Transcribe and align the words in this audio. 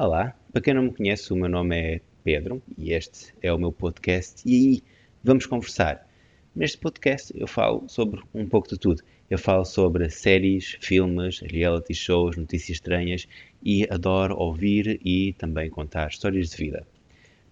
Olá, 0.00 0.32
para 0.52 0.62
quem 0.62 0.74
não 0.74 0.84
me 0.84 0.94
conhece, 0.94 1.32
o 1.32 1.36
meu 1.36 1.48
nome 1.48 1.76
é 1.76 2.00
Pedro 2.22 2.62
e 2.78 2.92
este 2.92 3.34
é 3.42 3.52
o 3.52 3.58
meu 3.58 3.72
podcast 3.72 4.44
e 4.46 4.80
vamos 5.24 5.44
conversar. 5.44 6.08
Neste 6.54 6.78
podcast 6.78 7.32
eu 7.36 7.48
falo 7.48 7.82
sobre 7.88 8.22
um 8.32 8.46
pouco 8.46 8.68
de 8.68 8.78
tudo. 8.78 9.02
Eu 9.28 9.40
falo 9.40 9.64
sobre 9.64 10.08
séries, 10.08 10.78
filmes, 10.80 11.40
reality 11.40 11.94
shows, 11.96 12.36
notícias 12.36 12.76
estranhas 12.76 13.26
e 13.60 13.88
adoro 13.90 14.36
ouvir 14.36 15.00
e 15.04 15.32
também 15.32 15.68
contar 15.68 16.10
histórias 16.10 16.50
de 16.50 16.56
vida. 16.58 16.86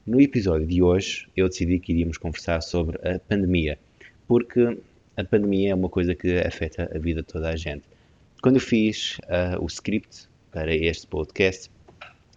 No 0.06 0.20
episódio 0.20 0.68
de 0.68 0.80
hoje 0.80 1.26
eu 1.36 1.48
decidi 1.48 1.80
que 1.80 1.90
iríamos 1.90 2.16
conversar 2.16 2.60
sobre 2.60 2.96
a 2.98 3.18
pandemia, 3.18 3.76
porque 4.28 4.78
a 5.16 5.24
pandemia 5.24 5.72
é 5.72 5.74
uma 5.74 5.88
coisa 5.88 6.14
que 6.14 6.38
afeta 6.38 6.88
a 6.94 6.98
vida 7.00 7.22
de 7.22 7.26
toda 7.26 7.48
a 7.48 7.56
gente. 7.56 7.82
Quando 8.40 8.54
eu 8.54 8.62
fiz 8.62 9.18
uh, 9.24 9.60
o 9.60 9.66
script 9.66 10.28
para 10.52 10.72
este 10.72 11.08
podcast, 11.08 11.74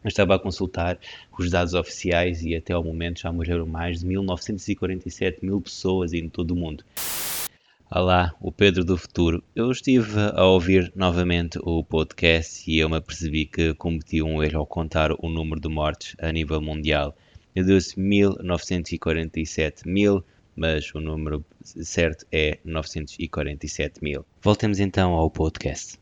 estava 0.08 0.36
a 0.36 0.40
consultar 0.40 0.98
os 1.38 1.50
dados 1.50 1.74
oficiais 1.74 2.44
e 2.44 2.56
até 2.56 2.74
ao 2.74 2.84
momento 2.84 3.22
já 3.22 3.32
morreram 3.32 3.66
mais 3.66 4.00
de 4.00 4.06
1947 4.06 5.46
mil 5.46 5.60
pessoas 5.60 6.14
em 6.14 6.30
todo 6.30 6.52
o 6.52 6.56
mundo. 6.56 6.84
Olá, 7.92 8.36
o 8.40 8.52
Pedro 8.52 8.86
do 8.86 8.96
Futuro. 8.96 9.44
Eu 9.56 9.72
estive 9.72 10.20
a 10.36 10.46
ouvir 10.46 10.94
novamente 10.96 11.58
o 11.64 11.84
podcast 11.84 12.70
e 12.70 12.78
eu 12.78 12.88
me 12.88 12.98
apercebi 12.98 13.46
que 13.46 13.74
cometi 13.74 14.22
um 14.22 14.44
erro 14.44 14.60
ao 14.60 14.66
contar 14.68 15.12
o 15.12 15.28
número 15.28 15.60
de 15.60 15.70
mortes 15.70 16.16
a 16.20 16.32
nível 16.32 16.62
mundial. 16.62 17.16
Eu 17.56 17.64
disse 17.64 18.00
1947 18.00 19.90
mil, 19.90 20.24
mas 20.56 20.94
o 20.94 21.00
número 21.00 21.44
certo 21.64 22.28
é 22.32 22.60
947 22.64 24.04
mil. 24.04 24.24
Voltemos 24.40 24.80
então 24.80 25.14
ao 25.14 25.32
podcast. 25.32 25.98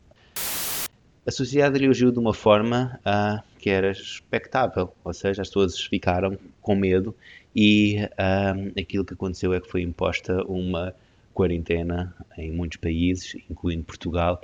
A 1.26 1.30
sociedade 1.30 1.78
reagiu 1.78 2.10
de 2.12 2.18
uma 2.18 2.34
forma 2.34 3.00
uh, 3.00 3.42
que 3.58 3.70
era 3.70 3.90
expectável, 3.90 4.92
ou 5.04 5.12
seja, 5.12 5.42
as 5.42 5.48
pessoas 5.48 5.80
ficaram 5.80 6.38
com 6.62 6.74
medo 6.74 7.14
e 7.54 7.96
uh, 8.12 8.80
aquilo 8.80 9.04
que 9.04 9.14
aconteceu 9.14 9.52
é 9.52 9.60
que 9.60 9.68
foi 9.68 9.82
imposta 9.82 10.44
uma 10.44 10.94
quarentena 11.34 12.14
em 12.36 12.50
muitos 12.50 12.78
países, 12.78 13.36
incluindo 13.50 13.84
Portugal, 13.84 14.40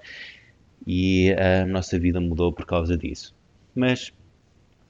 e 0.87 1.33
a 1.33 1.67
nossa 1.67 1.99
vida 1.99 2.21
mudou 2.21 2.53
por 2.53 2.67
causa 2.67 2.97
disso. 2.97 3.35
Mas 3.75 4.13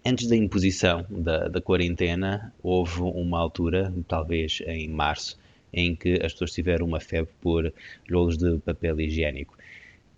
antes 0.05 0.27
da 0.27 0.37
imposição 0.37 1.07
da, 1.09 1.49
da 1.49 1.61
quarentena, 1.61 2.53
houve 2.63 3.01
uma 3.01 3.39
altura, 3.39 3.93
talvez 4.07 4.63
em 4.67 4.89
março, 4.89 5.39
em 5.73 5.95
que 5.97 6.15
as 6.23 6.33
pessoas 6.33 6.53
tiveram 6.53 6.87
uma 6.87 7.01
febre 7.01 7.33
por 7.41 7.73
rolos 8.11 8.37
de 8.37 8.59
papel 8.59 9.01
higiênico. 9.01 9.57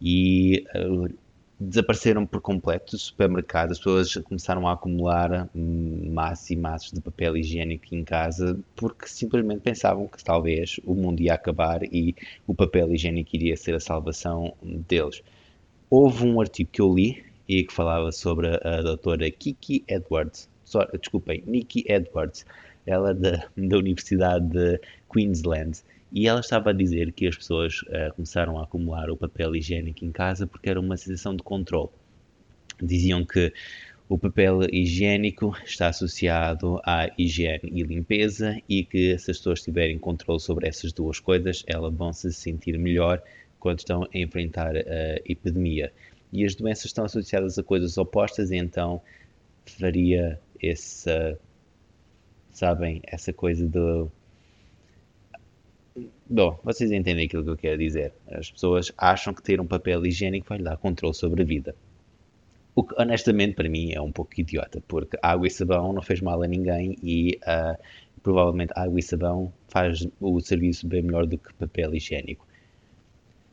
E 0.00 0.64
uh, 0.74 1.08
desapareceram 1.58 2.26
por 2.26 2.40
completo 2.40 2.92
do 2.92 2.98
supermercado. 2.98 3.72
As 3.72 3.78
pessoas 3.78 4.14
começaram 4.16 4.68
a 4.68 4.72
acumular 4.72 5.48
massas 5.54 6.50
e 6.50 6.56
massas 6.56 6.92
de 6.92 7.00
papel 7.00 7.36
higiênico 7.36 7.94
em 7.94 8.04
casa 8.04 8.58
porque 8.74 9.08
simplesmente 9.08 9.60
pensavam 9.60 10.06
que 10.06 10.22
talvez 10.22 10.78
o 10.84 10.94
mundo 10.94 11.20
ia 11.20 11.34
acabar 11.34 11.82
e 11.82 12.14
o 12.46 12.54
papel 12.54 12.92
higiênico 12.94 13.34
iria 13.34 13.56
ser 13.56 13.74
a 13.74 13.80
salvação 13.80 14.54
deles. 14.62 15.22
Houve 15.88 16.26
um 16.26 16.40
artigo 16.40 16.70
que 16.70 16.80
eu 16.80 16.92
li 16.92 17.24
e 17.48 17.64
que 17.64 17.72
falava 17.72 18.12
sobre 18.12 18.48
a 18.62 18.82
doutora 18.82 19.30
Kiki 19.30 19.84
Edwards, 19.88 20.48
desculpem, 21.00 21.42
Nikki 21.46 21.84
Edwards, 21.88 22.44
ela 22.84 23.14
da, 23.14 23.48
da 23.56 23.78
Universidade 23.78 24.46
de 24.48 24.80
Queensland 25.08 25.78
e 26.16 26.26
ela 26.26 26.40
estava 26.40 26.70
a 26.70 26.72
dizer 26.72 27.12
que 27.12 27.26
as 27.26 27.36
pessoas 27.36 27.82
uh, 27.82 28.10
começaram 28.14 28.58
a 28.58 28.64
acumular 28.64 29.10
o 29.10 29.18
papel 29.18 29.54
higiênico 29.54 30.02
em 30.02 30.10
casa 30.10 30.46
porque 30.46 30.70
era 30.70 30.80
uma 30.80 30.96
sensação 30.96 31.36
de 31.36 31.42
controle. 31.42 31.90
Diziam 32.82 33.22
que 33.22 33.52
o 34.08 34.16
papel 34.16 34.60
higiênico 34.72 35.54
está 35.62 35.88
associado 35.88 36.80
à 36.86 37.10
higiene 37.18 37.70
e 37.70 37.82
limpeza 37.82 38.58
e 38.66 38.82
que 38.82 39.18
se 39.18 39.30
as 39.30 39.36
pessoas 39.36 39.60
tiverem 39.60 39.98
controle 39.98 40.40
sobre 40.40 40.66
essas 40.66 40.90
duas 40.90 41.20
coisas, 41.20 41.62
elas 41.66 41.94
vão 41.94 42.14
se 42.14 42.32
sentir 42.32 42.78
melhor 42.78 43.22
quando 43.60 43.80
estão 43.80 44.04
a 44.04 44.18
enfrentar 44.18 44.74
a 44.74 45.20
epidemia. 45.26 45.92
E 46.32 46.46
as 46.46 46.54
doenças 46.54 46.86
estão 46.86 47.04
associadas 47.04 47.58
a 47.58 47.62
coisas 47.62 47.98
opostas, 47.98 48.50
e 48.50 48.56
então 48.56 49.02
faria 49.66 50.40
essa, 50.62 51.38
sabem, 52.52 53.02
essa 53.04 53.34
coisa 53.34 53.68
do 53.68 54.10
Bom, 56.28 56.58
vocês 56.62 56.90
entendem 56.92 57.26
aquilo 57.26 57.44
que 57.44 57.50
eu 57.50 57.56
quero 57.56 57.78
dizer. 57.78 58.12
As 58.28 58.50
pessoas 58.50 58.92
acham 58.98 59.32
que 59.32 59.42
ter 59.42 59.60
um 59.60 59.66
papel 59.66 60.04
higiênico 60.04 60.46
vai 60.48 60.58
lhe 60.58 60.64
dar 60.64 60.76
controle 60.76 61.14
sobre 61.14 61.42
a 61.42 61.44
vida. 61.44 61.74
O 62.74 62.84
que, 62.84 62.94
honestamente, 63.00 63.54
para 63.54 63.68
mim 63.68 63.92
é 63.92 64.00
um 64.00 64.12
pouco 64.12 64.38
idiota, 64.38 64.82
porque 64.86 65.16
água 65.22 65.46
e 65.46 65.50
sabão 65.50 65.92
não 65.92 66.02
fez 66.02 66.20
mal 66.20 66.42
a 66.42 66.46
ninguém 66.46 66.96
e 67.02 67.38
uh, 67.42 67.80
provavelmente 68.22 68.72
água 68.76 68.98
e 68.98 69.02
sabão 69.02 69.52
faz 69.68 70.06
o 70.20 70.40
serviço 70.40 70.86
bem 70.86 71.02
melhor 71.02 71.24
do 71.26 71.38
que 71.38 71.54
papel 71.54 71.94
higiênico. 71.94 72.46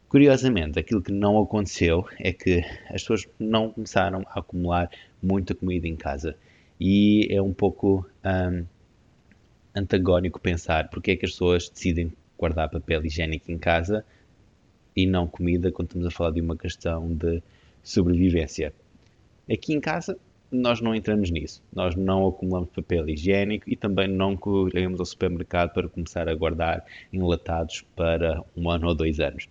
Curiosamente, 0.10 0.78
aquilo 0.78 1.02
que 1.02 1.12
não 1.12 1.42
aconteceu 1.42 2.06
é 2.20 2.34
que 2.34 2.60
as 2.90 3.02
pessoas 3.02 3.28
não 3.40 3.72
começaram 3.72 4.24
a 4.28 4.40
acumular 4.40 4.90
muita 5.22 5.56
comida 5.56 5.88
em 5.88 5.96
casa. 5.96 6.36
E 6.80 7.28
é 7.32 7.42
um 7.42 7.54
pouco 7.54 8.06
um, 8.26 8.66
antagónico 9.74 10.40
pensar 10.40 10.90
porque 10.90 11.12
é 11.12 11.16
que 11.16 11.26
as 11.26 11.32
pessoas 11.32 11.70
decidem 11.70 12.12
guardar 12.44 12.70
papel 12.70 13.06
higiênico 13.06 13.50
em 13.50 13.58
casa 13.58 14.04
e 14.94 15.08
não 15.08 15.26
comida 15.26 15.72
quando 15.72 15.88
estamos 15.88 16.08
a 16.08 16.12
falar 16.12 16.32
de 16.32 16.42
uma 16.42 16.58
questão 16.58 17.08
de 17.14 17.42
sobrevivência. 17.82 18.74
Aqui 19.50 19.74
em 19.74 19.80
casa 19.80 20.18
nós 20.52 20.82
não 20.82 20.94
entramos 20.94 21.32
nisso. 21.32 21.64
Nós 21.74 21.96
não 21.96 22.28
acumulamos 22.28 22.70
papel 22.70 23.10
higiênico 23.10 23.70
e 23.70 23.78
também 23.78 24.10
não 24.10 24.36
corremos 24.36 25.00
ao 25.00 25.06
supermercado 25.06 25.74
para 25.74 25.88
começar 25.88 26.28
a 26.28 26.36
guardar 26.36 26.86
enlatados 27.12 27.84
para 27.96 28.44
um 28.56 28.70
ano 28.70 28.90
ou 28.90 28.94
dois 28.94 29.22
anos. 29.22 29.48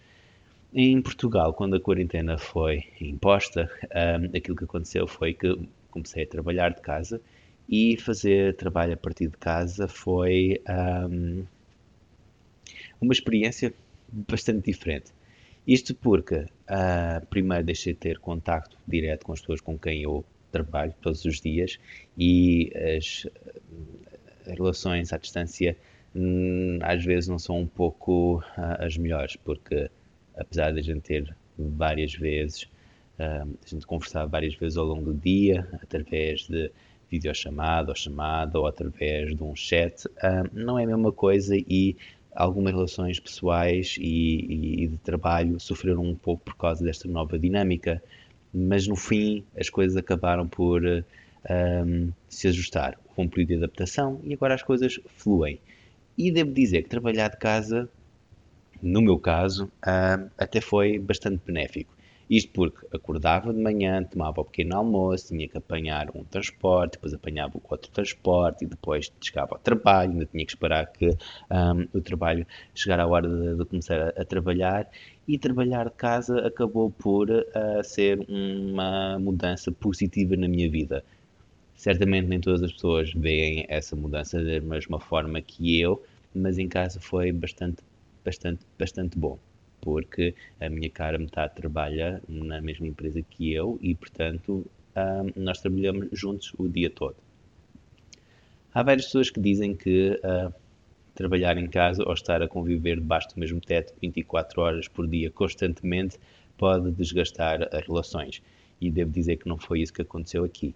Em 0.73 1.01
Portugal, 1.01 1.53
quando 1.55 1.77
a 1.77 1.81
quarentena 1.81 2.37
foi 2.37 2.85
imposta, 3.01 3.71
um, 3.83 4.37
aquilo 4.37 4.57
que 4.57 4.65
aconteceu 4.65 5.07
foi 5.07 5.33
que 5.33 5.59
comecei 5.91 6.25
a 6.25 6.27
trabalhar 6.27 6.75
de 6.75 6.83
casa 6.83 7.21
e 7.69 7.97
fazer 7.97 8.55
trabalho 8.57 8.93
a 8.93 8.97
partir 8.97 9.29
de 9.29 9.37
casa 9.37 9.89
foi 9.89 10.63
um, 10.69 11.45
uma 13.03 13.13
experiência 13.13 13.75
bastante 14.09 14.71
diferente. 14.71 15.13
Isto 15.67 15.95
porque, 15.95 16.37
uh, 16.37 17.27
primeiro, 17.29 17.65
deixei 17.65 17.93
de 17.93 17.99
ter 17.99 18.19
contacto 18.19 18.77
direto 18.87 19.27
com 19.27 19.33
as 19.33 19.41
pessoas 19.41 19.61
com 19.61 19.79
quem 19.79 20.03
eu 20.03 20.25
trabalho 20.51 20.95
todos 21.01 21.25
os 21.25 21.41
dias 21.41 21.79
e 22.17 22.73
as, 22.75 23.27
as 24.47 24.53
relações 24.59 25.13
à 25.13 25.19
distância 25.19 25.77
hum, 26.15 26.79
às 26.83 27.05
vezes 27.05 27.29
não 27.29 27.39
são 27.39 27.61
um 27.61 27.67
pouco 27.67 28.39
uh, 28.39 28.85
as 28.85 28.97
melhores, 28.97 29.37
porque 29.37 29.91
apesar 30.37 30.73
de 30.73 30.81
a 30.81 30.83
gente 30.83 31.01
ter 31.01 31.37
várias 31.57 32.15
vezes, 32.15 32.65
uh, 33.19 33.49
a 33.65 33.69
gente 33.69 33.87
conversar 33.87 34.27
várias 34.27 34.55
vezes 34.55 34.77
ao 34.77 34.85
longo 34.85 35.13
do 35.13 35.15
dia, 35.15 35.69
através 35.81 36.47
de 36.49 36.71
videochamada 37.11 37.91
ou 37.91 37.97
chamada 37.97 38.59
ou 38.59 38.67
através 38.67 39.37
de 39.37 39.43
um 39.43 39.55
chat, 39.55 40.09
não 40.51 40.79
é 40.79 40.85
a 40.85 40.87
mesma 40.87 41.13
coisa 41.13 41.55
e 41.55 41.95
algumas 42.35 42.73
relações 42.73 43.21
pessoais 43.21 43.97
e, 43.99 44.85
e, 44.85 44.87
de 44.89 44.97
trabalho 44.99 45.61
sofreram 45.61 46.03
um 46.03 46.15
pouco 46.15 46.45
por 46.45 46.57
causa 46.57 46.83
desta 46.83 47.09
nova 47.09 47.39
dinâmica, 47.39 48.03
mas 48.53 48.87
no 48.87 48.97
fim 48.97 49.45
as 49.57 49.69
coisas 49.69 49.97
acabaram 49.97 50.47
por 50.47 50.83
um, 50.85 52.13
se 52.29 52.49
ajustar. 52.49 52.99
Houve 53.09 53.23
um 53.23 53.29
período 53.29 53.49
de 53.49 53.55
adaptação 53.57 54.21
e 54.25 54.33
agora 54.33 54.55
as 54.55 54.63
coisas 54.63 54.99
fluem. 55.17 55.61
E 56.17 56.31
devo 56.31 56.53
dizer 56.53 56.83
que 56.83 56.89
trabalhar 56.89 57.29
de 57.29 57.37
casa, 57.37 57.89
no 58.83 59.01
meu 59.01 59.19
caso, 59.19 59.65
um, 59.65 60.29
até 60.37 60.61
foi 60.61 60.99
bastante 60.99 61.41
benéfico. 61.47 61.93
Isto 62.31 62.51
porque 62.53 62.87
acordava 62.97 63.53
de 63.53 63.61
manhã, 63.61 64.03
tomava 64.05 64.41
o 64.41 64.45
pequeno 64.45 64.77
almoço, 64.77 65.29
tinha 65.29 65.49
que 65.49 65.59
apanhar 65.59 66.11
um 66.15 66.25
transporte, 66.25 66.93
depois 66.93 67.13
apanhava 67.13 67.57
o 67.57 67.63
outro 67.69 67.91
transporte 67.91 68.65
e 68.65 68.69
depois 68.69 69.13
chegava 69.21 69.55
ao 69.55 69.59
trabalho, 69.59 70.13
ainda 70.13 70.27
tinha 70.27 70.45
que 70.45 70.53
esperar 70.53 70.87
que 70.93 71.09
um, 71.09 71.99
o 71.99 72.01
trabalho 72.01 72.47
chegar 72.75 73.01
à 73.01 73.07
hora 73.07 73.29
de, 73.29 73.57
de 73.57 73.65
começar 73.65 74.01
a, 74.01 74.23
a, 74.23 74.25
trabalhar 74.25 74.89
e 75.27 75.39
trabalhar 75.39 75.85
de 75.85 75.93
casa 75.93 76.47
acabou 76.47 76.91
por 76.91 77.29
uh, 77.31 77.45
ser 77.85 78.25
uma 78.29 79.19
mudança 79.19 79.71
positiva 79.73 80.37
na 80.37 80.49
minha 80.49 80.71
vida. 80.71 81.05
Certamente 81.75 82.29
nem 82.29 82.41
todas 82.41 82.63
as 82.63 82.73
pessoas 82.73 83.13
veem 83.13 83.67
essa 83.69 83.97
mudança 83.97 84.43
da 84.43 84.61
mesma 84.61 85.01
forma 85.01 85.41
que 85.43 85.81
eu, 85.81 86.03
mas 86.35 86.59
em 86.59 86.69
casa 86.69 87.01
foi 87.01 87.33
bastante, 87.33 87.83
bastante, 88.25 88.65
bastante 88.79 89.19
bom 89.19 89.39
porque 89.83 90.35
a 90.61 90.71
minha 90.71 90.89
cara 90.89 91.19
metade 91.19 91.55
trabalha 91.57 92.23
na 92.29 92.63
mesma 92.63 92.87
empresa 92.87 93.21
que 93.21 93.53
eu 93.53 93.79
e, 93.83 93.95
portanto, 93.95 94.65
um, 94.97 95.43
nós 95.43 95.61
trabalhamos 95.61 96.09
juntos 96.13 96.55
o 96.57 96.69
dia 96.69 96.89
todo. 96.89 97.17
Há 98.73 98.83
várias 98.83 99.07
pessoas 99.07 99.29
que 99.29 99.41
dizem 99.41 99.75
que 99.75 100.19
uh, 100.25 100.55
trabalhar 101.15 101.59
em 101.59 101.67
casa 101.67 102.03
ou 102.07 102.15
estar 102.15 102.41
a 102.41 102.49
conviver 102.49 102.97
debaixo 102.97 103.29
do 103.35 103.41
mesmo 103.41 103.61
teto 103.61 103.93
24 104.01 104.63
horas 104.63 104.89
por 104.89 105.07
dia 105.07 105.31
constantemente 105.31 106.17
pode 106.57 106.91
desgastar 106.93 107.69
as 107.75 107.87
relações. 107.87 108.41
E 108.81 108.89
devo 108.91 109.11
dizer 109.11 109.37
que 109.37 109.49
não 109.49 109.59
foi 109.59 109.81
isso 109.81 109.93
que 109.93 110.03
aconteceu 110.03 110.45
aqui. 110.45 110.75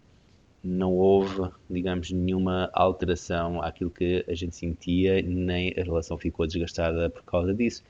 não 0.62 0.94
houve, 0.94 1.48
digamos, 1.70 2.10
nenhuma 2.10 2.68
alteração 2.72 3.62
àquilo 3.62 3.90
que 3.90 4.24
a 4.28 4.34
gente 4.34 4.56
sentia, 4.56 5.22
nem 5.22 5.72
a 5.78 5.82
relação 5.82 6.18
ficou 6.18 6.44
desgastada 6.44 7.08
por 7.08 7.22
causa 7.22 7.54
disso. 7.54 7.84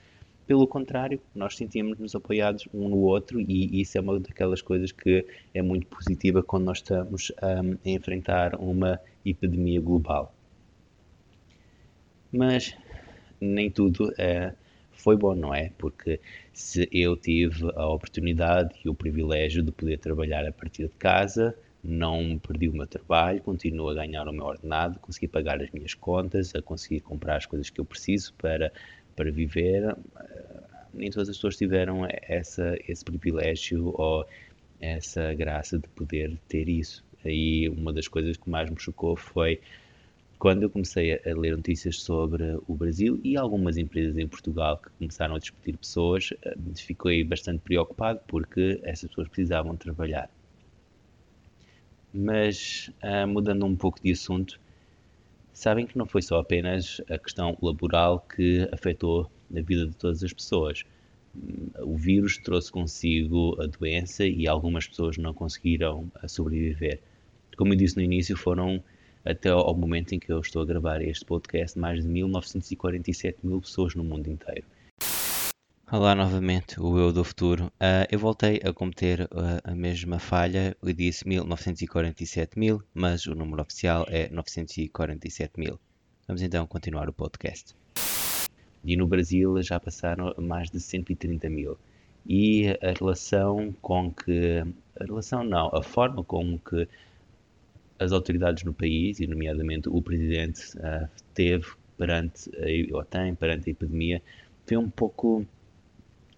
Pelo 0.46 0.66
contrário, 0.66 1.20
nós 1.34 1.56
sentíamos-nos 1.56 2.14
apoiados 2.14 2.69
um 2.72 2.88
no 2.88 2.98
outro 2.98 3.40
e 3.40 3.81
isso 3.81 3.98
é 3.98 4.00
uma 4.00 4.20
daquelas 4.20 4.62
coisas 4.62 4.93
que 4.93 5.26
é 5.52 5.60
muito 5.60 5.87
positiva 5.88 6.43
quando 6.43 6.64
nós 6.64 6.78
estamos 6.78 7.32
um, 7.43 7.72
a 7.72 7.88
enfrentar 7.90 8.54
uma 8.54 9.00
epidemia 9.25 9.81
global. 9.81 10.32
Mas 12.32 12.76
nem 13.40 13.70
tudo 13.70 14.12
é, 14.19 14.52
foi 14.93 15.16
bom, 15.16 15.34
não 15.34 15.54
é? 15.54 15.70
Porque 15.76 16.20
se 16.52 16.88
eu 16.92 17.16
tive 17.16 17.70
a 17.75 17.87
oportunidade 17.88 18.75
e 18.84 18.88
o 18.88 18.94
privilégio 18.94 19.62
de 19.62 19.72
poder 19.72 19.99
trabalhar 19.99 20.46
a 20.46 20.52
partir 20.52 20.84
de 20.84 20.94
casa, 20.94 21.56
não 21.82 22.38
perdi 22.38 22.69
o 22.69 22.72
meu 22.72 22.87
trabalho, 22.87 23.40
continuo 23.40 23.88
a 23.90 23.94
ganhar 23.94 24.26
o 24.26 24.32
meu 24.32 24.44
ordenado, 24.44 24.99
consegui 24.99 25.28
pagar 25.28 25.62
as 25.62 25.70
minhas 25.70 25.94
contas, 25.94 26.54
a 26.54 26.60
conseguir 26.62 27.00
comprar 27.00 27.37
as 27.37 27.46
coisas 27.46 27.70
que 27.70 27.81
eu 27.81 27.84
preciso 27.84 28.34
para, 28.34 28.72
para 29.14 29.31
viver. 29.31 29.96
Nem 30.93 31.11
todas 31.11 31.29
as 31.29 31.37
pessoas 31.37 31.56
tiveram 31.56 32.06
essa, 32.23 32.77
esse 32.88 33.05
privilégio 33.05 33.93
ou 33.97 34.27
essa 34.81 35.35
graça 35.35 35.79
de 35.79 35.88
poder 35.88 36.38
ter 36.49 36.69
isso. 36.69 37.05
Aí 37.25 37.69
uma 37.69 37.93
das 37.93 38.09
coisas 38.09 38.37
que 38.37 38.49
mais 38.49 38.71
me 38.71 38.79
chocou 38.79 39.17
foi 39.17 39.61
quando 40.38 40.65
eu 40.65 40.71
comecei 40.71 41.15
a 41.15 41.35
ler 41.35 41.56
notícias 41.56 42.03
sobre 42.03 42.59
o 42.69 42.75
Brasil 42.75 43.19
e 43.25 43.37
algumas 43.37 43.77
empresas 43.79 44.17
em 44.19 44.29
Portugal 44.29 44.77
que 44.79 44.91
começaram 44.99 45.35
a 45.35 45.38
discutir 45.38 45.77
pessoas, 45.79 46.31
eh, 46.43 46.55
fiquei 46.77 47.25
bastante 47.25 47.61
preocupado 47.61 48.21
porque 48.27 48.79
essas 48.85 49.09
pessoas 49.09 49.29
precisavam 49.29 49.77
trabalhar. 49.77 50.29
Mas, 52.12 52.91
uh, 53.03 53.27
mudando 53.27 53.65
um 53.67 53.77
pouco 53.77 54.00
de 54.03 54.12
assunto, 54.12 54.59
sabem 55.53 55.87
que 55.87 55.97
não 55.97 56.06
foi 56.06 56.23
só 56.23 56.38
apenas 56.38 57.00
a 57.11 57.19
questão 57.19 57.56
laboral 57.61 58.21
que 58.21 58.69
afetou 58.73 59.31
a 59.54 59.60
vida 59.60 59.87
de 59.87 59.96
todas 59.96 60.22
as 60.22 60.32
pessoas. 60.32 60.84
O 61.82 61.96
vírus 61.96 62.38
trouxe 62.38 62.72
consigo 62.72 63.60
a 63.60 63.66
doença 63.66 64.26
e 64.26 64.48
algumas 64.48 64.87
pessoas 64.87 65.19
não 65.19 65.34
conseguiram 65.34 66.10
ah, 66.14 66.26
sobreviver. 66.26 67.00
Como 67.56 67.72
eu 67.72 67.76
disse 67.76 67.96
no 67.96 68.02
início, 68.02 68.37
foram 68.37 68.82
até 69.25 69.50
ao 69.50 69.75
momento 69.75 70.14
em 70.14 70.19
que 70.19 70.32
eu 70.32 70.40
estou 70.40 70.62
a 70.62 70.66
gravar 70.66 71.02
este 71.02 71.25
podcast 71.25 71.78
mais 71.78 72.02
de 72.02 72.08
1947 72.08 73.38
mil 73.43 73.60
pessoas 73.60 73.94
no 73.94 74.04
mundo 74.04 74.31
inteiro. 74.31 74.64
Olá 75.90 76.16
novamente, 76.16 76.81
o 76.81 76.99
eu 76.99 77.12
do 77.12 77.22
futuro. 77.22 77.66
Uh, 77.66 78.06
eu 78.10 78.19
voltei 78.19 78.60
a 78.64 78.72
cometer 78.72 79.22
uh, 79.22 79.60
a 79.62 79.75
mesma 79.75 80.19
falha, 80.19 80.76
eu 80.82 80.92
disse 80.92 81.26
1947 81.28 82.58
mil, 82.58 82.82
mas 82.92 83.26
o 83.26 83.34
número 83.37 83.62
oficial 83.62 84.04
é 84.08 84.28
947 84.28 85.60
mil. 85.60 85.78
Vamos 86.26 86.42
então 86.42 86.66
continuar 86.66 87.08
o 87.08 87.12
podcast. 87.12 87.75
E 88.87 88.97
no 88.97 89.06
Brasil 89.06 89.61
já 89.62 89.81
passaram 89.81 90.33
mais 90.38 90.71
de 90.71 90.79
130 90.79 91.50
mil. 91.50 91.77
E 92.25 92.69
a 92.81 92.93
relação 92.97 93.75
com 93.83 94.12
que. 94.12 94.62
A 94.99 95.05
relação 95.05 95.44
não, 95.44 95.69
a 95.75 95.83
forma 95.83 96.23
como 96.23 96.59
que 96.59 96.88
as 97.99 98.12
autoridades 98.12 98.62
no 98.62 98.73
país, 98.73 99.19
e 99.21 99.27
nomeadamente 99.27 99.88
o 99.88 100.00
presidente, 100.00 100.61
uh, 100.79 101.09
teve 101.35 101.67
perante, 101.99 102.50
ou 102.93 103.05
tem 103.05 103.35
perante 103.35 103.69
a 103.69 103.73
epidemia, 103.73 104.23
foi 104.65 104.77
um 104.77 104.88
pouco 104.88 105.44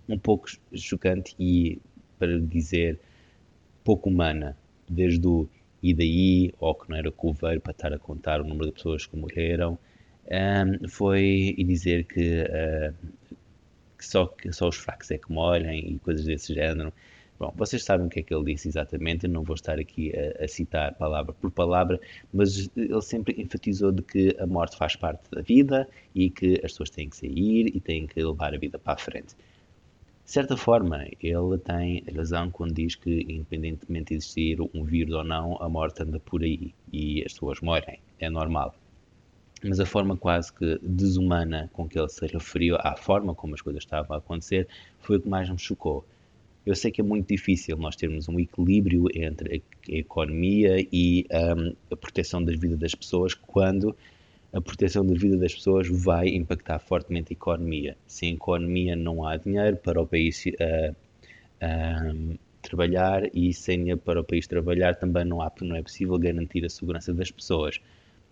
um 0.09 0.19
pouco 0.19 0.49
chocante 0.75 1.35
e, 1.39 1.79
para 2.19 2.41
dizer, 2.41 2.99
pouco 3.85 4.09
humana. 4.09 4.57
Desde 4.89 5.27
o 5.27 5.47
e 5.83 5.95
daí, 5.95 6.53
ou 6.59 6.75
que 6.75 6.91
não 6.91 6.97
era 6.97 7.11
coveiro 7.13 7.61
para 7.61 7.71
estar 7.71 7.93
a 7.93 7.99
contar 7.99 8.41
o 8.41 8.45
número 8.45 8.67
de 8.67 8.73
pessoas 8.73 9.07
que 9.07 9.17
morreram, 9.17 9.79
um, 10.31 10.89
foi 10.89 11.55
e 11.57 11.65
dizer 11.65 12.05
que, 12.05 12.43
uh, 12.43 12.95
que, 13.97 14.07
só, 14.07 14.27
que 14.27 14.53
só 14.53 14.69
os 14.69 14.77
fracos 14.77 15.11
é 15.11 15.19
que 15.19 15.33
morrem 15.33 15.93
e 15.93 15.99
coisas 15.99 16.25
desse 16.25 16.55
género. 16.55 16.93
Bom, 17.39 17.53
vocês 17.57 17.85
sabem 17.85 18.09
o 18.09 18.11
que 18.11 18.19
é 18.19 18.23
que 18.23 18.35
ele 18.35 18.53
disse 18.53 18.67
exatamente, 18.69 19.25
eu 19.25 19.31
não 19.31 19.45
vou 19.45 19.55
estar 19.55 19.79
aqui 19.79 20.13
a, 20.13 20.45
a, 20.45 20.49
citar 20.49 20.95
palavra 20.95 21.33
por 21.33 21.53
palavra, 21.53 22.01
mas 22.33 22.69
ele 22.77 23.01
sempre 23.01 23.41
enfatizou 23.41 23.93
de 23.93 24.03
que 24.03 24.37
a 24.41 24.47
morte 24.47 24.77
faz 24.77 24.97
parte 24.97 25.31
da 25.31 25.41
vida 25.41 25.89
e 26.15 26.31
que 26.31 26.55
as 26.57 26.73
pessoas 26.73 26.91
têm 26.91 27.09
que 27.09 27.17
sair 27.17 27.69
e 27.75 27.81
têm 27.81 28.09
que 28.09 28.21
levar 28.21 28.55
a 28.55 28.59
vida 28.59 28.79
para 28.79 28.95
a 28.95 28.99
frente. 28.99 29.37
De 30.25 30.33
certa 30.33 30.57
forma, 30.57 31.07
ele 31.23 31.59
tem 31.65 32.05
razão 32.15 32.51
quando 32.51 32.75
diz 32.75 32.95
que, 32.97 33.25
independentemente 33.29 34.09
de 34.09 34.15
existir 34.17 34.61
um 34.75 34.85
vírus 34.85 35.15
ou 35.15 35.25
não, 35.25 35.57
a 35.63 35.69
morte 35.71 36.03
anda 36.03 36.21
por 36.21 36.43
aí 36.43 36.75
e 36.93 37.23
as 37.25 37.33
pessoas 37.33 37.61
morrem. 37.61 37.99
É 38.19 38.29
normal. 38.29 38.75
Mas 39.63 39.81
a 39.81 39.87
forma 39.87 40.17
quase 40.17 40.53
que 40.53 40.79
desumana 40.83 41.69
com 41.73 41.89
que 41.89 41.99
ele 41.99 42.09
se 42.09 42.27
referiu 42.27 42.77
à 42.77 42.97
forma 42.97 43.35
como 43.35 43.55
as 43.55 43.61
coisas 43.61 43.83
estavam 43.83 44.15
a 44.15 44.19
acontecer 44.19 44.69
foi 45.01 45.17
o 45.17 45.21
que 45.21 45.29
mais 45.29 45.51
me 45.51 45.59
chocou. 45.59 46.05
Eu 46.65 46.77
sei 46.77 46.91
que 46.91 47.01
é 47.01 47.05
muito 47.05 47.29
difícil 47.29 47.77
nós 47.79 47.97
termos 47.97 48.29
um 48.29 48.39
equilíbrio 48.39 49.07
entre 49.15 49.63
a 49.89 49.93
economia 49.93 50.87
e 50.93 51.27
um, 51.33 51.75
a 51.91 51.97
proteção 51.97 52.45
das 52.45 52.59
vidas 52.59 52.79
das 52.79 52.95
pessoas 52.95 53.33
quando 53.35 53.97
a 54.53 54.61
proteção 54.61 55.05
da 55.07 55.15
vida 55.15 55.37
das 55.37 55.55
pessoas 55.55 55.89
vai 55.89 56.29
impactar 56.29 56.79
fortemente 56.79 57.33
a 57.33 57.35
economia. 57.35 57.97
Sem 58.07 58.35
economia 58.35 58.95
não 58.95 59.27
há 59.27 59.37
dinheiro 59.37 59.77
para 59.79 60.01
o 60.01 60.07
país 60.07 60.45
uh, 60.45 60.95
uh, 61.63 62.39
trabalhar 62.63 63.35
e 63.35 63.53
sem 63.53 63.79
dinheiro 63.79 64.01
para 64.01 64.21
o 64.21 64.25
país 64.25 64.47
trabalhar 64.47 64.95
também 64.95 65.25
não, 65.25 65.41
há, 65.41 65.51
não 65.63 65.77
é 65.77 65.83
possível 65.83 66.19
garantir 66.19 66.65
a 66.65 66.69
segurança 66.69 67.13
das 67.13 67.31
pessoas. 67.31 67.81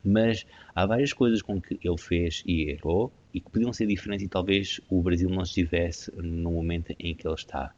Mas 0.07 0.47
há 0.75 0.87
várias 0.87 1.13
coisas 1.13 1.43
com 1.43 1.61
que 1.61 1.79
ele 1.83 1.99
fez 1.99 2.43
e 2.47 2.71
errou 2.71 3.13
e 3.35 3.41
que 3.41 3.51
podiam 3.51 3.73
ser 3.73 3.87
diferentes 3.87 4.25
e 4.25 4.29
talvez 4.29 4.81
o 4.89 5.03
Brasil 5.03 5.29
não 5.29 5.43
estivesse 5.43 6.11
no 6.17 6.53
momento 6.53 6.95
em 6.99 7.15
que 7.15 7.27
ele 7.27 7.35
está. 7.35 7.75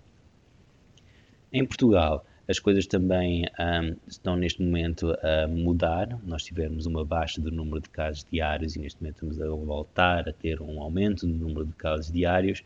Em 1.53 1.65
Portugal, 1.65 2.25
as 2.49 2.59
coisas 2.59 2.87
também 2.87 3.45
um, 3.59 3.97
estão 4.07 4.35
neste 4.37 4.63
momento 4.63 5.15
a 5.23 5.47
mudar. 5.47 6.19
Nós 6.25 6.43
tivemos 6.43 6.87
uma 6.87 7.05
baixa 7.05 7.41
do 7.41 7.51
número 7.51 7.81
de 7.81 7.91
casos 7.91 8.27
diários 8.31 8.75
e 8.75 8.81
neste 8.81 9.03
momento 9.03 9.17
estamos 9.17 9.41
a 9.41 9.49
voltar 9.49 10.29
a 10.29 10.33
ter 10.33 10.63
um 10.63 10.81
aumento 10.81 11.27
do 11.27 11.35
número 11.35 11.67
de 11.67 11.75
casos 11.75 12.11
diários. 12.11 12.63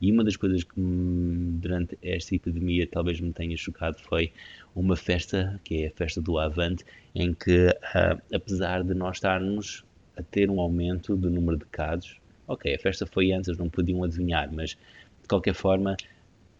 E 0.00 0.12
uma 0.12 0.22
das 0.22 0.36
coisas 0.36 0.62
que 0.62 0.74
durante 0.76 1.98
esta 2.02 2.34
epidemia 2.34 2.86
talvez 2.86 3.20
me 3.20 3.32
tenha 3.32 3.56
chocado 3.56 3.98
foi 4.00 4.32
uma 4.74 4.96
festa, 4.96 5.60
que 5.64 5.84
é 5.84 5.88
a 5.88 5.90
festa 5.90 6.20
do 6.20 6.38
Avante, 6.38 6.84
em 7.14 7.32
que, 7.32 7.68
uh, 7.68 8.20
apesar 8.34 8.84
de 8.84 8.94
nós 8.94 9.16
estarmos 9.16 9.84
a 10.16 10.22
ter 10.22 10.50
um 10.50 10.60
aumento 10.60 11.16
do 11.16 11.30
número 11.30 11.58
de 11.58 11.66
casos, 11.66 12.20
ok, 12.46 12.74
a 12.74 12.78
festa 12.78 13.06
foi 13.06 13.32
antes, 13.32 13.56
não 13.56 13.68
podiam 13.68 14.04
adivinhar, 14.04 14.52
mas 14.52 14.70
de 14.70 15.28
qualquer 15.28 15.54
forma 15.54 15.96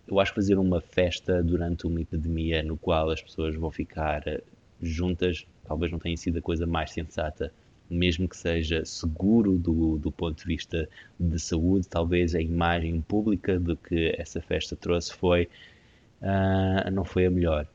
eu 0.08 0.20
acho 0.20 0.32
que 0.32 0.36
fazer 0.36 0.56
uma 0.58 0.80
festa 0.80 1.42
durante 1.42 1.86
uma 1.86 2.00
epidemia 2.00 2.62
no 2.62 2.76
qual 2.76 3.10
as 3.10 3.20
pessoas 3.20 3.56
vão 3.56 3.70
ficar 3.70 4.26
eh, 4.26 4.40
juntas 4.80 5.46
talvez 5.66 5.90
não 5.90 5.98
tenha 5.98 6.16
sido 6.16 6.38
a 6.38 6.42
coisa 6.42 6.66
mais 6.66 6.90
sensata, 6.92 7.52
mesmo 7.88 8.28
que 8.28 8.36
seja 8.36 8.84
seguro 8.84 9.58
do, 9.58 9.98
do 9.98 10.10
ponto 10.10 10.38
de 10.38 10.44
vista 10.44 10.88
de 11.18 11.38
saúde, 11.38 11.86
talvez 11.88 12.34
a 12.34 12.40
imagem 12.40 13.00
pública 13.00 13.58
do 13.58 13.76
que 13.76 14.14
essa 14.18 14.40
festa 14.40 14.74
trouxe 14.74 15.14
foi 15.14 15.48
uh, 16.22 16.90
não 16.90 17.04
foi 17.04 17.26
a 17.26 17.30
melhor. 17.30 17.66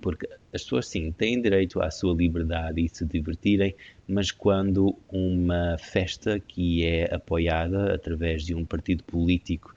Porque 0.00 0.28
as 0.52 0.62
pessoas 0.62 0.86
sim 0.86 1.10
têm 1.12 1.40
direito 1.40 1.80
à 1.82 1.90
sua 1.90 2.14
liberdade 2.14 2.80
e 2.80 2.88
se 2.88 3.04
divertirem, 3.04 3.74
mas 4.06 4.30
quando 4.30 4.96
uma 5.10 5.76
festa 5.78 6.38
que 6.38 6.84
é 6.84 7.12
apoiada 7.12 7.92
através 7.94 8.44
de 8.44 8.54
um 8.54 8.64
partido 8.64 9.02
político 9.04 9.74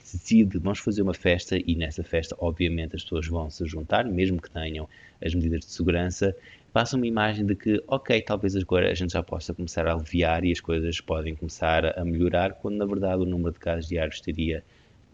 decide, 0.00 0.58
vamos 0.58 0.80
fazer 0.80 1.02
uma 1.02 1.14
festa 1.14 1.56
e 1.56 1.74
nessa 1.74 2.02
festa, 2.02 2.36
obviamente, 2.38 2.94
as 2.94 3.02
pessoas 3.02 3.26
vão 3.26 3.50
se 3.50 3.64
juntar, 3.66 4.04
mesmo 4.04 4.40
que 4.40 4.50
tenham 4.50 4.88
as 5.24 5.34
medidas 5.34 5.60
de 5.60 5.72
segurança, 5.72 6.36
passa 6.74 6.96
uma 6.96 7.06
imagem 7.06 7.46
de 7.46 7.54
que, 7.54 7.80
ok, 7.86 8.20
talvez 8.22 8.56
agora 8.56 8.90
a 8.90 8.94
gente 8.94 9.12
já 9.12 9.22
possa 9.22 9.54
começar 9.54 9.86
a 9.86 9.94
aliviar 9.94 10.44
e 10.44 10.50
as 10.50 10.58
coisas 10.58 11.00
podem 11.00 11.36
começar 11.36 11.96
a 11.96 12.04
melhorar, 12.04 12.54
quando 12.54 12.74
na 12.74 12.84
verdade 12.84 13.22
o 13.22 13.24
número 13.24 13.52
de 13.52 13.60
casos 13.60 13.88
diários 13.88 14.16
estaria 14.16 14.64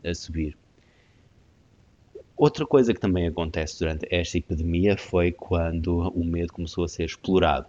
a 0.03 0.15
subir. 0.15 0.57
Outra 2.35 2.65
coisa 2.65 2.95
que 2.95 2.99
também 2.99 3.27
acontece 3.27 3.79
durante 3.79 4.07
esta 4.11 4.39
epidemia 4.39 4.97
foi 4.97 5.33
quando 5.33 6.09
o 6.15 6.25
medo 6.25 6.51
começou 6.51 6.85
a 6.85 6.89
ser 6.89 7.05
explorado. 7.05 7.67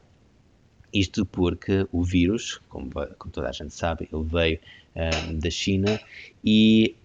Isto 0.94 1.26
porque 1.26 1.86
o 1.92 2.02
vírus, 2.02 2.62
como, 2.70 2.90
como 2.90 3.34
toda 3.34 3.50
a 3.50 3.52
gente 3.52 3.74
sabe, 3.74 4.08
ele 4.10 4.24
veio 4.24 4.60
uh, 4.96 5.34
da 5.34 5.50
China 5.50 6.00
e 6.46 6.96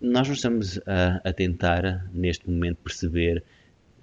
nós 0.00 0.26
não 0.26 0.34
estamos 0.34 0.80
a, 0.84 1.20
a, 1.22 1.32
tentar, 1.32 2.10
neste 2.12 2.50
momento, 2.50 2.78
perceber 2.78 3.44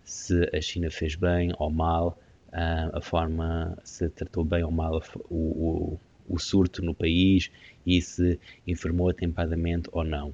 se 0.10 0.50
a 0.51 0.60
China 0.60 0.89
fez 0.89 1.16
bem 1.16 1.54
ou 1.60 1.70
mal, 1.70 2.20
a, 2.51 2.98
a 2.98 3.01
forma, 3.01 3.78
se 3.84 4.10
tratou 4.10 4.44
bem 4.44 4.63
ou 4.63 4.72
mal 4.72 5.01
o, 5.30 5.36
o, 5.36 6.00
o 6.28 6.39
surto 6.39 6.84
no 6.84 6.96
país 6.96 7.51
e 7.86 8.01
se 8.01 8.39
informou 8.66 9.10
atempadamente 9.10 9.88
ou 9.92 10.04
não. 10.04 10.34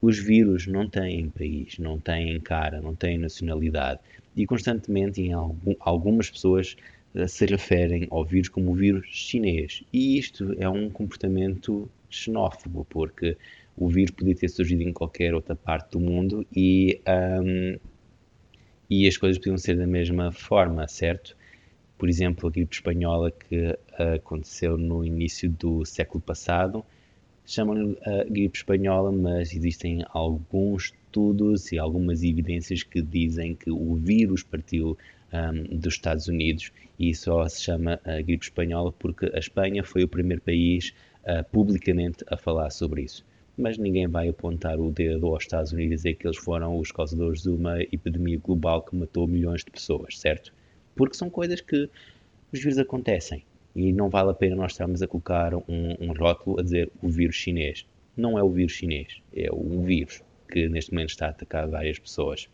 Os 0.00 0.18
vírus 0.18 0.68
não 0.68 0.88
têm 0.88 1.28
país, 1.28 1.78
não 1.78 1.98
têm 1.98 2.38
cara, 2.40 2.80
não 2.80 2.94
têm 2.94 3.18
nacionalidade. 3.18 4.00
e 4.36 4.46
constantemente 4.46 5.20
em 5.20 5.32
algum, 5.32 5.74
algumas 5.80 6.30
pessoas 6.30 6.76
uh, 7.14 7.26
se 7.26 7.46
referem 7.46 8.06
ao 8.10 8.24
vírus 8.24 8.48
como 8.48 8.70
o 8.70 8.74
vírus 8.74 9.06
chinês. 9.08 9.82
E 9.92 10.18
isto 10.18 10.54
é 10.58 10.68
um 10.68 10.88
comportamento 10.88 11.90
xenófobo, 12.08 12.86
porque 12.88 13.36
o 13.76 13.88
vírus 13.88 14.12
podia 14.12 14.36
ter 14.36 14.48
surgido 14.48 14.82
em 14.82 14.92
qualquer 14.92 15.34
outra 15.34 15.56
parte 15.56 15.90
do 15.90 16.00
mundo 16.00 16.46
e, 16.54 17.00
um, 17.42 17.76
e 18.88 19.06
as 19.06 19.16
coisas 19.16 19.38
podiam 19.38 19.58
ser 19.58 19.76
da 19.76 19.86
mesma 19.86 20.32
forma, 20.32 20.86
certo? 20.86 21.36
Por 21.96 22.08
exemplo, 22.08 22.48
a 22.48 22.52
gripe 22.52 22.74
espanhola 22.74 23.30
que 23.30 23.76
aconteceu 24.16 24.76
no 24.76 25.04
início 25.04 25.48
do 25.48 25.84
século 25.84 26.20
passado, 26.20 26.84
chamam-lhe 27.46 27.96
a 28.02 28.24
gripe 28.24 28.58
espanhola, 28.58 29.12
mas 29.12 29.54
existem 29.54 30.04
alguns 30.10 30.92
estudos 31.14 31.70
e 31.70 31.78
algumas 31.78 32.22
evidências 32.22 32.82
que 32.82 33.00
dizem 33.00 33.54
que 33.54 33.70
o 33.70 33.94
vírus 33.94 34.42
partiu 34.42 34.98
um, 35.32 35.78
dos 35.78 35.94
Estados 35.94 36.26
Unidos 36.28 36.72
e 36.98 37.14
só 37.14 37.48
se 37.48 37.62
chama 37.62 38.00
a 38.04 38.20
gripe 38.20 38.44
espanhola 38.44 38.92
porque 38.92 39.30
a 39.34 39.38
Espanha 39.38 39.84
foi 39.84 40.04
o 40.04 40.08
primeiro 40.08 40.42
país 40.42 40.94
uh, 41.22 41.44
publicamente 41.50 42.24
a 42.28 42.36
falar 42.36 42.70
sobre 42.70 43.02
isso. 43.02 43.24
Mas 43.56 43.78
ninguém 43.78 44.08
vai 44.08 44.28
apontar 44.28 44.80
o 44.80 44.90
dedo 44.90 45.28
aos 45.28 45.44
Estados 45.44 45.72
Unidos 45.72 45.92
e 45.92 45.96
dizer 45.96 46.14
que 46.14 46.26
eles 46.26 46.38
foram 46.38 46.76
os 46.78 46.90
causadores 46.90 47.42
de 47.42 47.50
uma 47.50 47.80
epidemia 47.80 48.38
global 48.38 48.82
que 48.82 48.96
matou 48.96 49.28
milhões 49.28 49.64
de 49.64 49.70
pessoas, 49.70 50.18
certo? 50.18 50.52
Porque 50.96 51.16
são 51.16 51.30
coisas 51.30 51.60
que 51.60 51.88
os 52.52 52.60
vírus 52.60 52.78
acontecem 52.78 53.44
e 53.74 53.92
não 53.92 54.08
vale 54.08 54.30
a 54.30 54.34
pena 54.34 54.56
nós 54.56 54.72
estarmos 54.72 55.02
a 55.02 55.06
colocar 55.06 55.54
um, 55.54 55.96
um 56.00 56.12
rótulo 56.12 56.60
a 56.60 56.62
dizer 56.62 56.90
o 57.02 57.08
vírus 57.08 57.36
chinês. 57.36 57.86
Não 58.16 58.38
é 58.38 58.42
o 58.42 58.50
vírus 58.50 58.72
chinês, 58.72 59.20
é 59.34 59.52
um 59.52 59.82
vírus 59.82 60.22
que 60.48 60.68
neste 60.68 60.92
momento 60.92 61.10
está 61.10 61.26
a 61.26 61.30
atacar 61.30 61.68
várias 61.68 61.98
pessoas. 61.98 62.48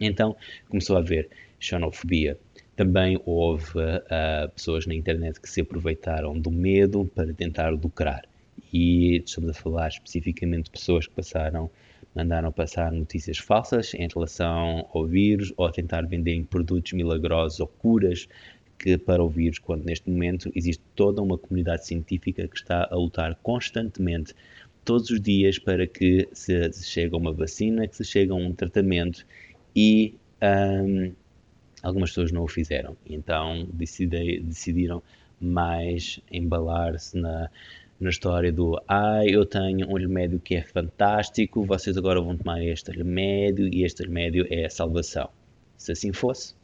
Então 0.00 0.36
começou 0.68 0.96
a 0.96 1.00
haver 1.00 1.28
xenofobia. 1.58 2.38
Também 2.76 3.20
houve 3.24 3.78
uh, 3.78 4.48
pessoas 4.54 4.86
na 4.86 4.94
internet 4.94 5.40
que 5.40 5.48
se 5.48 5.62
aproveitaram 5.62 6.38
do 6.38 6.50
medo 6.50 7.04
para 7.14 7.32
tentar 7.32 7.70
lucrar. 7.70 8.24
E 8.72 9.22
estamos 9.24 9.50
a 9.50 9.54
falar 9.54 9.88
especificamente 9.88 10.64
de 10.64 10.70
pessoas 10.70 11.06
que 11.06 11.14
passaram, 11.14 11.70
mandaram 12.14 12.50
passar 12.52 12.92
notícias 12.92 13.38
falsas 13.38 13.94
em 13.94 14.08
relação 14.12 14.88
ao 14.92 15.06
vírus 15.06 15.52
ou 15.56 15.66
a 15.66 15.72
tentar 15.72 16.06
vender 16.06 16.44
produtos 16.46 16.92
milagrosos 16.92 17.60
ou 17.60 17.66
curas 17.66 18.28
que 18.78 18.98
para 18.98 19.22
o 19.22 19.28
vírus, 19.28 19.58
quando 19.58 19.84
neste 19.84 20.08
momento 20.10 20.50
existe 20.54 20.82
toda 20.94 21.22
uma 21.22 21.38
comunidade 21.38 21.86
científica 21.86 22.46
que 22.46 22.56
está 22.56 22.86
a 22.90 22.94
lutar 22.94 23.34
constantemente, 23.42 24.34
todos 24.84 25.10
os 25.10 25.20
dias, 25.20 25.58
para 25.58 25.86
que 25.86 26.28
se, 26.32 26.72
se 26.72 26.84
chegue 26.84 27.14
a 27.14 27.18
uma 27.18 27.32
vacina, 27.32 27.88
que 27.88 27.96
se 27.96 28.04
chegue 28.04 28.30
a 28.30 28.34
um 28.34 28.52
tratamento 28.52 29.26
e 29.74 30.14
um, 30.40 31.12
algumas 31.82 32.10
pessoas 32.10 32.32
não 32.32 32.44
o 32.44 32.48
fizeram. 32.48 32.96
Então 33.06 33.66
decidi, 33.72 34.40
decidiram 34.40 35.02
mais 35.40 36.20
embalar-se 36.30 37.18
na, 37.18 37.50
na 37.98 38.10
história 38.10 38.52
do 38.52 38.80
ah, 38.86 39.24
eu 39.26 39.46
tenho 39.46 39.88
um 39.88 39.94
remédio 39.94 40.38
que 40.38 40.54
é 40.54 40.62
fantástico, 40.62 41.64
vocês 41.64 41.96
agora 41.96 42.20
vão 42.20 42.36
tomar 42.36 42.62
este 42.62 42.90
remédio 42.90 43.68
e 43.72 43.84
este 43.84 44.02
remédio 44.02 44.46
é 44.50 44.66
a 44.66 44.70
salvação. 44.70 45.30
Se 45.78 45.92
assim 45.92 46.12
fosse, 46.12 46.54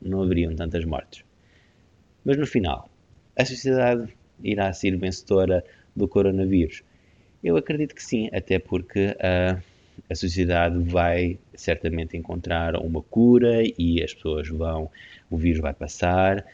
não 0.00 0.22
haveriam 0.22 0.54
tantas 0.54 0.84
mortes. 0.84 1.24
Mas 2.24 2.36
no 2.36 2.46
final, 2.46 2.88
a 3.36 3.44
sociedade 3.44 4.12
irá 4.42 4.72
ser 4.72 4.96
vencedora 4.96 5.64
do 5.94 6.08
coronavírus? 6.08 6.82
Eu 7.42 7.56
acredito 7.56 7.94
que 7.94 8.02
sim, 8.02 8.28
até 8.32 8.58
porque 8.58 9.08
uh, 9.08 9.62
a 10.08 10.14
sociedade 10.14 10.78
vai 10.78 11.38
certamente 11.54 12.16
encontrar 12.16 12.76
uma 12.76 13.02
cura 13.02 13.62
e 13.78 14.02
as 14.02 14.14
pessoas 14.14 14.48
vão, 14.48 14.90
o 15.30 15.36
vírus 15.36 15.60
vai 15.60 15.74
passar 15.74 16.44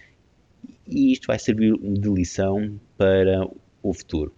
e 0.86 1.12
isto 1.12 1.26
vai 1.26 1.38
servir 1.38 1.76
de 1.78 2.08
lição 2.08 2.78
para 2.96 3.48
o 3.82 3.92
futuro. 3.92 4.32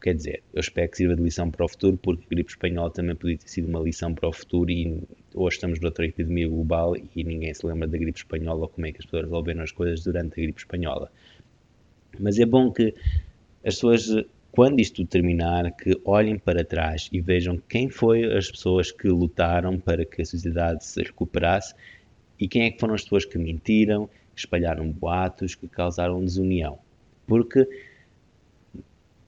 Quer 0.00 0.14
dizer, 0.14 0.42
eu 0.54 0.60
espero 0.60 0.88
que 0.88 0.96
sirva 0.96 1.16
de 1.16 1.22
lição 1.22 1.50
para 1.50 1.64
o 1.64 1.68
futuro, 1.68 1.96
porque 1.96 2.24
a 2.24 2.28
gripe 2.28 2.50
espanhola 2.50 2.90
também 2.90 3.16
podia 3.16 3.36
ter 3.36 3.48
sido 3.48 3.68
uma 3.68 3.80
lição 3.80 4.14
para 4.14 4.28
o 4.28 4.32
futuro 4.32 4.70
e 4.70 5.02
hoje 5.34 5.56
estamos 5.56 5.80
noutra 5.80 6.06
epidemia 6.06 6.48
global 6.48 6.94
e 6.96 7.24
ninguém 7.24 7.52
se 7.52 7.66
lembra 7.66 7.88
da 7.88 7.98
gripe 7.98 8.18
espanhola 8.18 8.60
ou 8.60 8.68
como 8.68 8.86
é 8.86 8.92
que 8.92 8.98
as 8.98 9.04
pessoas 9.04 9.24
resolveram 9.24 9.62
as 9.62 9.72
coisas 9.72 10.04
durante 10.04 10.34
a 10.34 10.42
gripe 10.42 10.60
espanhola. 10.60 11.10
Mas 12.18 12.38
é 12.38 12.46
bom 12.46 12.70
que 12.70 12.94
as 13.64 13.74
pessoas, 13.74 14.08
quando 14.52 14.78
isto 14.78 15.04
terminar, 15.04 15.72
que 15.72 16.00
olhem 16.04 16.38
para 16.38 16.64
trás 16.64 17.08
e 17.12 17.20
vejam 17.20 17.60
quem 17.68 17.90
foi 17.90 18.24
as 18.36 18.48
pessoas 18.48 18.92
que 18.92 19.08
lutaram 19.08 19.80
para 19.80 20.04
que 20.04 20.22
a 20.22 20.24
sociedade 20.24 20.84
se 20.84 21.02
recuperasse 21.02 21.74
e 22.38 22.46
quem 22.46 22.62
é 22.62 22.70
que 22.70 22.78
foram 22.78 22.94
as 22.94 23.02
pessoas 23.02 23.24
que 23.24 23.36
mentiram, 23.36 24.06
que 24.06 24.40
espalharam 24.40 24.88
boatos, 24.92 25.56
que 25.56 25.66
causaram 25.66 26.24
desunião. 26.24 26.78
Porque 27.26 27.68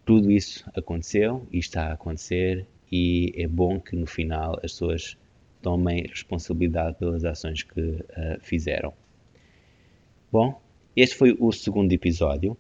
tudo 0.04 0.30
isso 0.30 0.69
aconteceu 0.75 1.47
e 1.52 1.59
está 1.59 1.88
a 1.88 1.92
acontecer 1.92 2.66
e 2.90 3.33
é 3.37 3.47
bom 3.47 3.78
que 3.78 3.95
no 3.95 4.07
final 4.07 4.54
as 4.57 4.73
pessoas 4.73 5.16
tomem 5.62 6.07
responsabilidade 6.07 6.97
pelas 6.99 7.25
ações 7.25 7.62
que 7.62 7.80
uh, 7.80 8.04
fizeram. 8.40 8.92
Bom, 10.33 10.61
este 10.97 11.16
foi 11.16 11.37
o 11.38 11.52
segundo 11.52 11.92
episódio. 11.92 12.57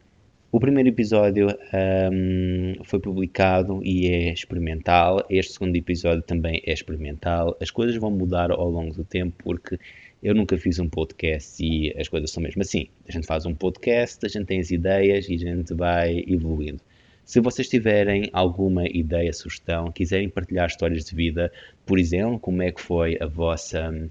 O 0.52 0.58
primeiro 0.58 0.88
episódio 0.88 1.46
um, 1.46 2.72
ehm, 2.72 2.84
foi 2.84 2.98
publicado 2.98 3.80
e 3.84 4.08
é 4.08 4.32
experimental. 4.32 5.24
Este 5.30 5.52
segundo 5.52 5.76
episódio 5.76 6.22
também 6.22 6.60
é 6.66 6.72
experimental. 6.72 7.56
As 7.60 7.70
coisas 7.70 7.96
vão 7.96 8.10
mudar 8.10 8.50
ao 8.50 8.68
longo 8.68 8.92
do 8.92 9.04
tempo 9.04 9.36
porque 9.44 9.78
eu 10.20 10.34
nunca 10.34 10.58
fiz 10.58 10.80
um 10.80 10.88
podcast 10.88 11.64
e 11.64 11.94
as 11.96 12.08
coisas 12.08 12.32
são 12.32 12.42
mesmo 12.42 12.62
assim. 12.62 12.88
A 13.08 13.12
gente 13.12 13.26
faz 13.26 13.46
um 13.46 13.54
podcast, 13.54 14.26
a 14.26 14.28
gente 14.28 14.46
tem 14.46 14.58
as 14.58 14.72
ideias 14.72 15.28
e 15.28 15.34
a 15.34 15.38
gente 15.38 15.72
vai 15.72 16.24
evoluindo. 16.26 16.80
Se 17.30 17.38
vocês 17.38 17.68
tiverem 17.68 18.28
alguma 18.32 18.88
ideia, 18.88 19.32
sugestão, 19.32 19.92
quiserem 19.92 20.28
partilhar 20.28 20.66
histórias 20.66 21.04
de 21.04 21.14
vida, 21.14 21.52
por 21.86 21.96
exemplo, 21.96 22.40
como 22.40 22.60
é 22.60 22.72
que 22.72 22.80
foi 22.80 23.16
a 23.20 23.26
vossa 23.28 24.10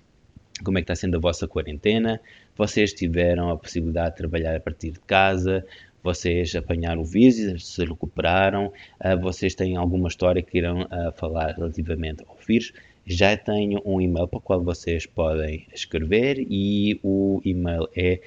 como 0.63 0.77
é 0.77 0.81
que 0.81 0.85
está 0.85 0.95
sendo 0.95 1.17
a 1.17 1.19
vossa 1.19 1.45
quarentena, 1.45 2.21
vocês 2.55 2.93
tiveram 2.93 3.49
a 3.49 3.57
possibilidade 3.57 4.11
de 4.11 4.15
trabalhar 4.15 4.55
a 4.55 4.59
partir 4.61 4.91
de 4.91 5.01
casa, 5.01 5.65
vocês 6.01 6.55
apanharam 6.55 7.01
o 7.01 7.03
vírus, 7.03 7.67
se 7.67 7.83
recuperaram, 7.83 8.67
uh, 8.67 9.19
vocês 9.21 9.53
têm 9.53 9.75
alguma 9.75 10.07
história 10.07 10.41
que 10.41 10.57
irão 10.57 10.83
uh, 10.83 11.11
falar 11.17 11.55
relativamente 11.57 12.23
ao 12.25 12.37
vírus, 12.47 12.71
já 13.05 13.35
tenho 13.35 13.81
um 13.83 13.99
e-mail 13.99 14.29
para 14.29 14.37
o 14.37 14.41
qual 14.41 14.63
vocês 14.63 15.05
podem 15.05 15.67
escrever 15.73 16.37
e 16.49 16.97
o 17.03 17.41
e-mail 17.43 17.85
é 17.97 18.21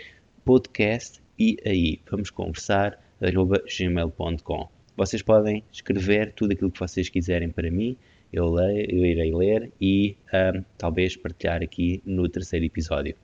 podcast 0.45 1.19
e 1.39 1.57
aí 1.65 1.99
vamos 2.11 2.29
conversar 2.29 3.03
gmail.com. 3.23 4.82
Vocês 5.03 5.21
podem 5.21 5.65
escrever 5.73 6.33
tudo 6.33 6.53
aquilo 6.53 6.71
que 6.71 6.79
vocês 6.79 7.09
quiserem 7.09 7.51
para 7.51 7.69
mim, 7.73 7.97
eu, 8.33 8.49
leio, 8.49 8.87
eu 8.89 9.05
irei 9.05 9.35
ler 9.35 9.73
e 9.81 10.17
um, 10.33 10.63
talvez 10.79 11.17
partilhar 11.17 11.61
aqui 11.61 12.01
no 12.07 12.29
terceiro 12.29 12.65
episódio. 12.65 13.17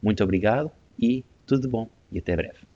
Muito 0.00 0.22
obrigado 0.22 0.70
e 0.96 1.24
tudo 1.44 1.68
bom 1.68 1.90
e 2.12 2.20
até 2.20 2.36
breve. 2.36 2.73